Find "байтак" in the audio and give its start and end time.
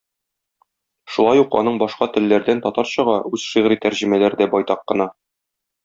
4.57-4.87